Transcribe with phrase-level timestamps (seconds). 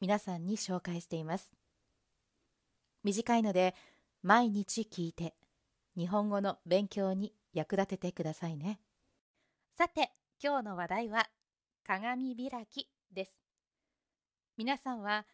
[0.00, 1.50] 皆さんに紹介しています。
[3.02, 3.74] 短いので
[4.22, 5.34] 毎日聞いて
[5.96, 8.78] 日本語の勉強に役立ててくださいね。
[9.76, 11.28] さて、今日の話題は
[11.84, 13.40] 鏡開きです。
[14.56, 15.26] 皆さんは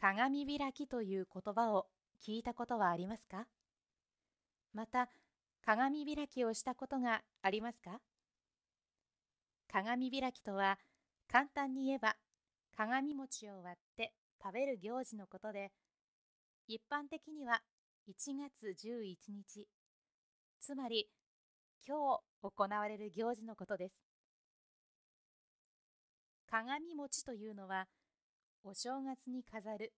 [0.00, 1.86] 鏡開きという言葉を
[2.24, 3.46] 聞いたことはありますか？
[4.72, 5.08] また、
[5.64, 8.00] 鏡開きをしたことがありますか？
[9.70, 10.78] 鏡開きとは
[11.30, 12.16] 簡単に言えば
[12.76, 15.70] 鏡餅を割って食べる行事のことで、
[16.66, 17.60] 一般的には
[18.08, 19.68] 1月11日、
[20.60, 21.08] つまり
[21.86, 24.02] 今日行われる行事のことです。
[26.50, 27.86] 鏡餅というのは、
[28.64, 29.92] お正月に飾る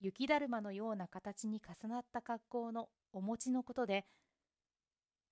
[0.00, 4.06] 雪だるまのような形に重なった格好のお餅のことで、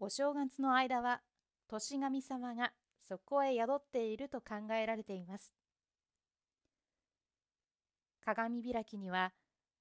[0.01, 1.21] お正月の間は
[1.69, 5.53] 年神様がそこへ宿っていると考えられています。
[8.27, 9.33] 鏡開きには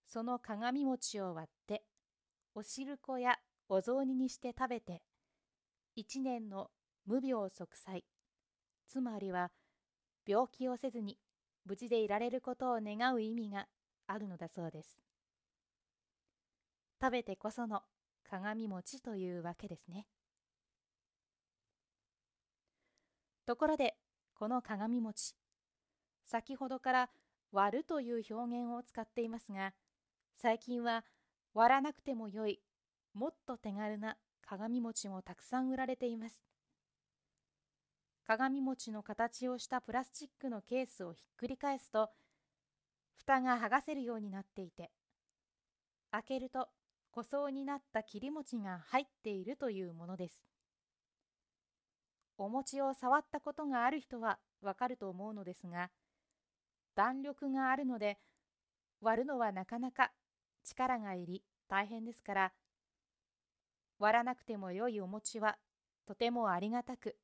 [0.08, 1.84] その鏡餅を割って
[2.54, 3.38] お汁粉や
[3.70, 5.02] お雑煮にして食べて
[5.96, 6.70] 一年の
[7.08, 8.06] 無病息災
[8.88, 9.50] つまりは
[10.28, 11.18] 病気をせずに
[11.66, 13.66] 無事でいられることを願う意味が
[14.06, 15.00] あるのだそうです。
[17.02, 17.82] 食べてこその
[18.30, 20.06] 鏡餅というわけですね。
[23.48, 23.96] ところで
[24.36, 25.36] この鏡餅
[26.26, 27.10] 先ほどから
[27.56, 29.74] 割るという表現を使っていますが、
[30.36, 31.06] 最近は
[31.54, 32.60] 割らなくてもよい、
[33.14, 36.44] もっと手軽な鏡餅もたくさん売られています。
[38.28, 42.10] 鏡餅の形をしたプラスチックのケースをひっくり返すと、
[43.14, 44.92] 蓋が剥がせるようになっていて、
[46.12, 46.68] 開けると
[47.10, 50.44] 個装になった切り餅が入っているというものです。
[52.38, 55.90] お餅を触ったことがある人はわかると思うのですが、
[56.96, 58.18] 弾力があるので
[59.02, 60.12] 割るのはなかなか
[60.64, 62.54] 力がいり大変ですから
[64.00, 65.58] 割らなくてもよいお餅は
[66.08, 67.16] とてもありがたく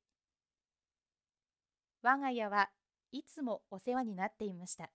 [2.02, 2.68] 我が家は
[3.12, 4.90] いつもお世話になっていました。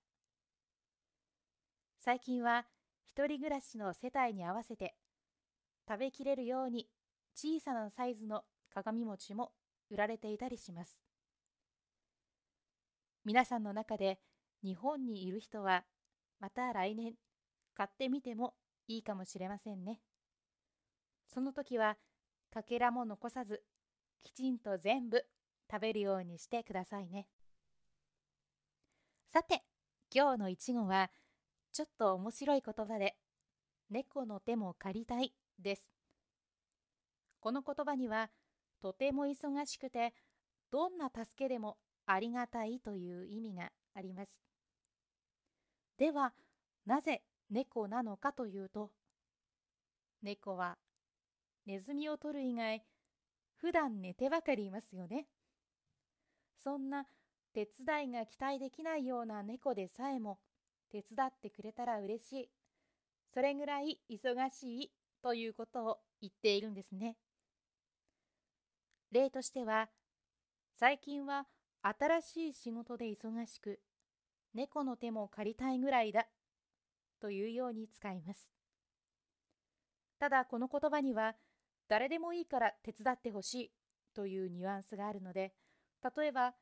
[2.00, 2.66] 最近は
[3.06, 4.96] 一人暮らしの世帯に合わせて
[5.88, 6.88] 食べきれるように
[7.36, 8.44] 小さなサイズの
[8.74, 9.52] 鏡餅も
[9.90, 11.02] 売られていたりします。
[13.24, 14.20] 皆さんの中で
[14.64, 15.84] 日本にいる人は
[16.40, 17.14] また来年
[17.76, 18.54] 買ってみても
[18.88, 20.00] いいかもしれませんね。
[21.28, 21.98] その時は
[22.54, 23.62] かけらも残さず
[24.24, 25.26] きちんと全部
[25.72, 27.28] 食べるようにしてくださいね。
[29.28, 29.64] さて
[30.14, 31.12] 今日のいちごは
[31.74, 33.18] ちょっと面白い言葉で
[33.90, 35.92] 猫の手も借りたいです。
[37.40, 38.30] この言葉には
[38.82, 40.14] とても忙しくて
[40.72, 44.40] どんな助けでもありがたいという意味があります。
[45.98, 46.32] では
[46.86, 48.92] なぜ猫なのかというと
[50.22, 50.78] 猫は
[51.66, 52.84] ネズミを取る以外
[53.56, 55.26] 普段寝てばかりいますよね。
[56.64, 57.06] そんな
[57.54, 60.38] 手伝いが期待できないような猫でさえも
[60.92, 62.50] 手伝ってくれたら嬉しい。
[63.34, 64.92] それぐらい忙しい
[65.24, 67.16] ということを言っているんですね。
[69.12, 69.90] 例としては
[70.76, 71.48] 最近は
[71.88, 73.80] 新しい仕事で忙しく
[74.54, 76.28] 猫の手も借りたいぐらいだ
[77.22, 78.52] というように使います。
[80.20, 81.36] ただこの言葉には
[81.88, 83.72] 誰でもいいから手伝ってほしい
[84.14, 85.54] というニュアンスがあるので
[86.18, 86.54] 例えば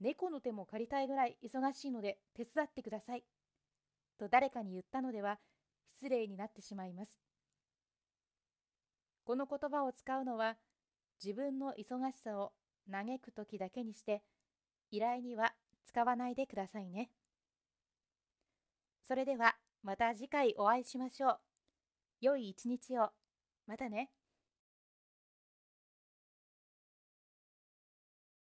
[0.00, 3.24] 猫の手も借りたいぐらい忙しいので手伝ってください
[4.18, 5.38] と誰かに言ったのでは
[5.94, 7.18] 失礼になってしまいます。
[9.24, 10.56] この言葉を使うのは
[11.22, 12.52] 自分の忙しさを
[12.90, 14.22] 嘆く時だけにして
[14.90, 15.54] 依頼には
[15.84, 17.10] 使わないでくださいね。
[19.06, 21.38] それではまた次回お会いしましょう。
[22.20, 23.10] 良い一日を。
[23.66, 24.10] またね。